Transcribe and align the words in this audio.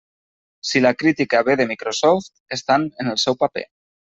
Si 0.69 0.81
la 0.85 0.91
crítica 1.01 1.43
ve 1.49 1.57
de 1.61 1.67
Microsoft, 1.73 2.33
estan 2.61 2.89
en 3.05 3.13
el 3.15 3.25
seu 3.29 3.39
paper. 3.45 3.67